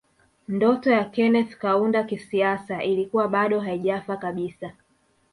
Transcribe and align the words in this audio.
Ndoto 0.47 0.91
ya 0.91 1.05
Kenneth 1.05 1.57
Kaunda 1.57 2.03
kisiasa 2.03 2.83
ilikuwa 2.83 3.27
bado 3.27 3.59
haijafa 3.59 4.17
kabisa 4.17 4.73